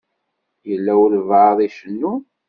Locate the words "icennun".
1.67-2.21